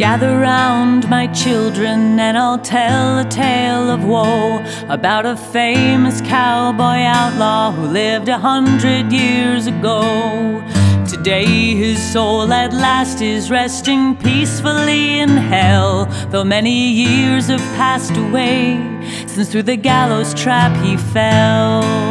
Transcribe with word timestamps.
Gather 0.00 0.38
round, 0.38 1.10
my 1.10 1.26
children, 1.26 2.18
and 2.18 2.38
I'll 2.38 2.58
tell 2.58 3.18
a 3.18 3.24
tale 3.26 3.90
of 3.90 4.02
woe 4.02 4.64
about 4.88 5.26
a 5.26 5.36
famous 5.36 6.22
cowboy 6.22 7.02
outlaw 7.04 7.70
who 7.70 7.82
lived 7.86 8.30
a 8.30 8.38
hundred 8.38 9.12
years 9.12 9.66
ago. 9.66 10.64
Today, 11.06 11.74
his 11.74 12.02
soul 12.02 12.50
at 12.50 12.72
last 12.72 13.20
is 13.20 13.50
resting 13.50 14.16
peacefully 14.16 15.18
in 15.18 15.28
hell, 15.28 16.06
though 16.30 16.44
many 16.44 16.88
years 16.88 17.48
have 17.48 17.60
passed 17.76 18.16
away 18.16 18.78
since 19.26 19.52
through 19.52 19.64
the 19.64 19.76
gallows 19.76 20.32
trap 20.32 20.74
he 20.82 20.96
fell. 20.96 22.09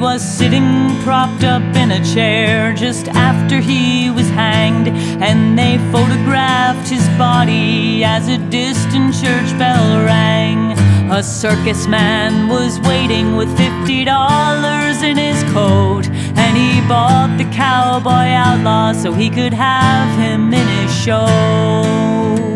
Was 0.00 0.22
sitting 0.22 0.98
propped 1.02 1.44
up 1.44 1.62
in 1.76 1.90
a 1.90 2.02
chair 2.02 2.72
just 2.72 3.06
after 3.08 3.60
he 3.60 4.10
was 4.10 4.28
hanged, 4.30 4.88
and 4.88 5.58
they 5.58 5.76
photographed 5.92 6.88
his 6.88 7.06
body 7.18 8.02
as 8.02 8.26
a 8.26 8.38
distant 8.48 9.12
church 9.12 9.50
bell 9.58 10.02
rang. 10.04 10.72
A 11.10 11.22
circus 11.22 11.86
man 11.86 12.48
was 12.48 12.80
waiting 12.80 13.36
with 13.36 13.54
fifty 13.58 14.04
dollars 14.04 15.02
in 15.02 15.18
his 15.18 15.42
coat, 15.52 16.08
and 16.08 16.56
he 16.56 16.80
bought 16.88 17.34
the 17.36 17.44
cowboy 17.54 18.32
outlaw 18.32 18.92
so 18.92 19.12
he 19.12 19.28
could 19.28 19.52
have 19.52 20.18
him 20.18 20.54
in 20.54 20.66
his 20.78 20.94
show. 21.04 22.49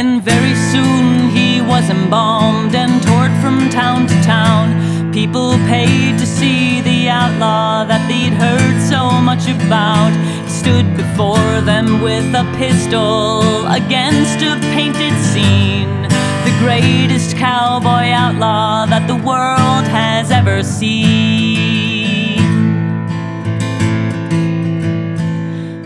And 0.00 0.22
very 0.22 0.54
soon 0.72 1.28
he 1.28 1.60
was 1.60 1.90
embalmed 1.90 2.74
and 2.74 3.02
toured 3.02 3.32
from 3.42 3.68
town 3.68 4.06
to 4.06 4.14
town. 4.22 5.12
People 5.12 5.58
paid 5.68 6.18
to 6.18 6.24
see 6.24 6.80
the 6.80 7.10
outlaw 7.10 7.84
that 7.84 8.08
they'd 8.08 8.32
heard 8.32 8.80
so 8.88 9.20
much 9.20 9.44
about. 9.46 10.12
He 10.46 10.50
stood 10.62 10.96
before 10.96 11.60
them 11.70 12.00
with 12.00 12.34
a 12.34 12.50
pistol 12.56 13.66
against 13.66 14.40
a 14.40 14.56
painted 14.72 15.14
scene. 15.20 16.08
The 16.48 16.56
greatest 16.64 17.36
cowboy 17.36 18.08
outlaw 18.24 18.86
that 18.86 19.06
the 19.06 19.16
world 19.16 19.84
has 19.86 20.30
ever 20.30 20.62
seen. 20.62 21.69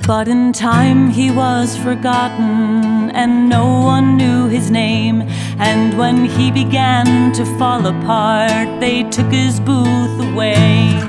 But 0.06 0.28
in 0.28 0.52
time 0.52 1.08
he 1.08 1.30
was 1.30 1.78
forgotten, 1.78 3.10
and 3.12 3.48
no 3.48 3.64
one 3.80 4.18
knew 4.18 4.48
his 4.48 4.70
name. 4.70 5.22
And 5.58 5.96
when 5.96 6.26
he 6.26 6.50
began 6.50 7.32
to 7.32 7.44
fall 7.58 7.86
apart, 7.86 8.80
they 8.80 9.04
took 9.04 9.32
his 9.32 9.58
booth 9.60 10.20
away. 10.20 11.00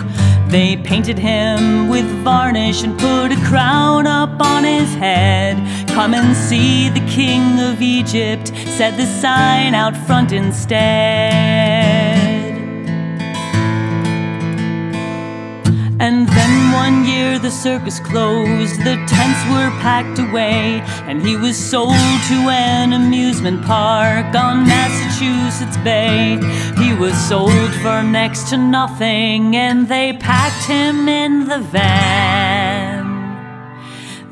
They 0.48 0.78
painted 0.78 1.20
him 1.20 1.90
with 1.90 2.06
varnish 2.24 2.84
and 2.84 2.98
put 2.98 3.34
a 3.34 3.46
crown 3.50 4.08
up 4.08 4.40
on 4.40 4.64
his 4.64 4.96
head. 4.96 5.58
Come 5.90 6.14
and 6.14 6.34
see 6.34 6.88
the 6.88 7.06
king 7.06 7.60
of 7.60 7.82
Egypt, 7.82 8.54
said 8.78 8.96
the 8.96 9.06
sign 9.06 9.74
out 9.76 9.98
front 10.08 10.32
instead. 10.32 11.85
Circus 17.66 18.00
closed, 18.00 18.78
the 18.82 18.96
tents 19.08 19.42
were 19.50 19.72
packed 19.82 20.20
away, 20.20 20.84
and 21.10 21.20
he 21.26 21.36
was 21.36 21.58
sold 21.58 21.96
to 22.30 22.38
an 22.48 22.94
amusement 22.94 23.60
park 23.66 24.36
on 24.36 24.68
Massachusetts 24.68 25.76
Bay. 25.78 26.38
He 26.78 26.94
was 26.94 27.18
sold 27.18 27.72
for 27.82 28.04
next 28.04 28.50
to 28.52 28.58
nothing, 28.58 29.56
and 29.56 29.88
they 29.88 30.14
packed 30.14 30.66
him 30.68 31.10
in 31.10 31.48
the 31.48 31.58
van. 31.58 33.02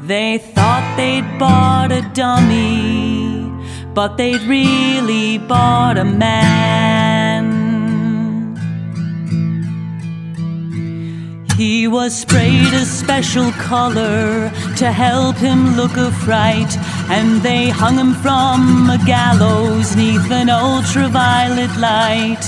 They 0.06 0.38
thought 0.38 0.85
they'd 0.96 1.40
bought 1.40 1.91
a 1.91 2.03
dummy, 2.13 3.50
but 3.96 4.16
they'd 4.16 4.44
really 4.44 5.40
bought 5.40 5.97
a 5.97 6.06
man. 6.06 6.93
He 11.56 11.88
was 11.88 12.16
sprayed 12.16 12.74
a 12.74 12.84
special 12.84 13.52
color 13.53 14.52
to 14.78 14.91
help 14.91 15.36
him 15.38 15.75
look 15.75 15.96
a 15.97 16.12
fright, 16.12 16.75
and 17.09 17.41
they 17.41 17.69
hung 17.69 17.96
him 17.96 18.14
from 18.16 18.90
a 18.90 19.00
gallows 19.06 19.96
neath 19.96 20.31
an 20.31 20.50
ultraviolet 20.50 21.75
light. 21.78 22.44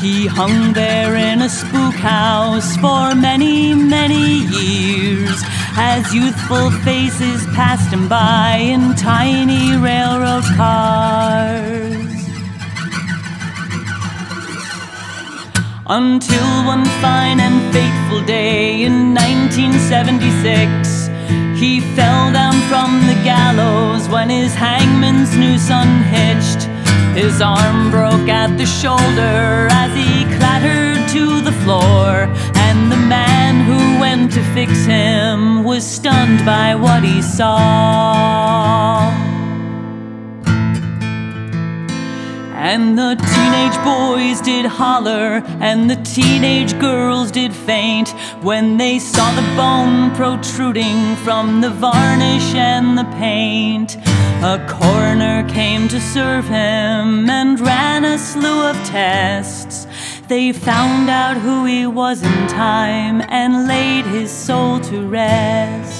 He 0.00 0.26
hung 0.26 0.72
there 0.72 1.14
in 1.14 1.42
a 1.42 1.48
spook 1.48 1.94
house 1.94 2.76
for 2.78 3.14
many, 3.14 3.74
many 3.74 4.38
years 4.58 5.40
as 5.76 6.12
youthful 6.12 6.70
faces 6.82 7.46
passed 7.54 7.92
him 7.92 8.08
by 8.08 8.56
in 8.56 8.96
tiny 8.96 9.76
railroad 9.76 10.44
cars. 10.56 12.09
Until 15.92 16.64
one 16.66 16.84
fine 17.02 17.40
and 17.40 17.72
fateful 17.72 18.24
day 18.24 18.84
in 18.84 19.12
1976, 19.12 21.08
he 21.58 21.80
fell 21.96 22.32
down 22.32 22.54
from 22.70 23.00
the 23.08 23.20
gallows 23.24 24.08
when 24.08 24.30
his 24.30 24.54
hangman's 24.54 25.36
noose 25.36 25.68
unhitched. 25.68 26.68
His 27.18 27.42
arm 27.42 27.90
broke 27.90 28.28
at 28.28 28.56
the 28.56 28.66
shoulder 28.66 29.66
as 29.72 29.92
he 29.96 30.26
clattered 30.38 31.08
to 31.08 31.40
the 31.40 31.56
floor, 31.64 32.30
and 32.54 32.92
the 32.92 32.96
man 32.96 33.64
who 33.64 33.98
went 33.98 34.30
to 34.34 34.44
fix 34.54 34.84
him 34.84 35.64
was 35.64 35.84
stunned 35.84 36.46
by 36.46 36.76
what 36.76 37.02
he 37.02 37.20
saw. 37.20 38.39
And 42.62 42.98
the 42.98 43.14
teenage 43.34 43.84
boys 43.84 44.42
did 44.42 44.66
holler, 44.66 45.42
and 45.60 45.90
the 45.90 45.96
teenage 45.96 46.78
girls 46.78 47.30
did 47.30 47.54
faint 47.54 48.10
when 48.42 48.76
they 48.76 48.98
saw 48.98 49.34
the 49.34 49.56
bone 49.56 50.14
protruding 50.14 51.16
from 51.16 51.62
the 51.62 51.70
varnish 51.70 52.54
and 52.54 52.98
the 52.98 53.04
paint. 53.18 53.96
A 54.42 54.62
coroner 54.68 55.48
came 55.48 55.88
to 55.88 55.98
serve 56.02 56.44
him 56.44 57.30
and 57.30 57.58
ran 57.58 58.04
a 58.04 58.18
slew 58.18 58.62
of 58.68 58.76
tests. 58.84 59.86
They 60.28 60.52
found 60.52 61.08
out 61.08 61.38
who 61.38 61.64
he 61.64 61.86
was 61.86 62.22
in 62.22 62.46
time 62.46 63.22
and 63.30 63.66
laid 63.68 64.04
his 64.04 64.30
soul 64.30 64.80
to 64.80 65.08
rest. 65.08 65.99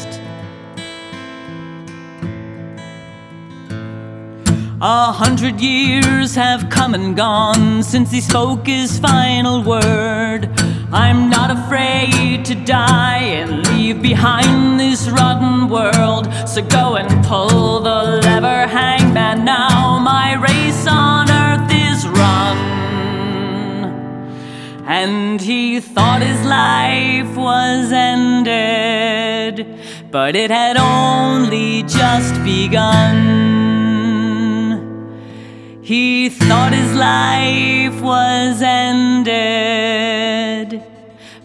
A 4.82 5.12
hundred 5.12 5.60
years 5.60 6.34
have 6.36 6.70
come 6.70 6.94
and 6.94 7.14
gone 7.14 7.82
since 7.82 8.10
he 8.10 8.22
spoke 8.22 8.66
his 8.66 8.98
final 8.98 9.62
word. 9.62 10.48
I'm 10.90 11.28
not 11.28 11.50
afraid 11.50 12.46
to 12.46 12.54
die 12.54 13.18
and 13.18 13.66
leave 13.66 14.00
behind 14.00 14.80
this 14.80 15.06
rotten 15.10 15.68
world. 15.68 16.32
So 16.48 16.62
go 16.62 16.96
and 16.96 17.22
pull 17.26 17.80
the 17.80 18.22
lever, 18.24 18.66
hangman. 18.66 19.44
Now 19.44 19.98
my 19.98 20.32
race 20.40 20.86
on 20.86 21.30
earth 21.30 21.70
is 21.70 22.08
run. 22.08 22.56
And 24.86 25.42
he 25.42 25.80
thought 25.80 26.22
his 26.22 26.42
life 26.46 27.36
was 27.36 27.92
ended, 27.92 29.66
but 30.10 30.34
it 30.34 30.50
had 30.50 30.78
only 30.78 31.82
just 31.82 32.42
begun. 32.44 33.59
He 35.90 36.28
thought 36.28 36.72
his 36.72 36.94
life 36.94 38.00
was 38.00 38.62
ended, 38.62 39.34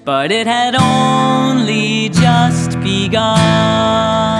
but 0.04 0.32
it 0.32 0.46
had 0.46 0.76
only 0.76 2.10
just 2.10 2.80
begun. 2.82 4.35